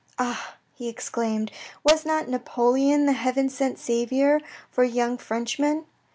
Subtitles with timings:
[0.17, 1.51] "Ah!" he exclaimed,"
[1.87, 4.39] was not Napoleon the heaven sent saviour
[4.71, 5.85] for young Frenchmen